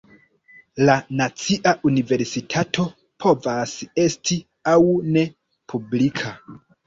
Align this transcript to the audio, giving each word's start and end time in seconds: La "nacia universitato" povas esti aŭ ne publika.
La 0.89 0.93
"nacia 1.19 1.73
universitato" 1.89 2.85
povas 3.25 3.75
esti 4.07 4.39
aŭ 4.75 4.79
ne 5.19 5.27
publika. 5.75 6.33